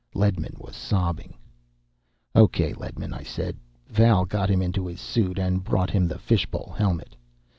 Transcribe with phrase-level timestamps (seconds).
[0.15, 1.35] Ledman was sobbing.
[2.35, 3.57] "Okay, Ledman," I said.
[3.87, 7.15] Val got him into his suit, and brought him the fishbowl helmet.